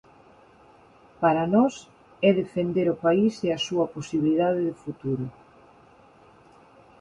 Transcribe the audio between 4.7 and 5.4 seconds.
futuro.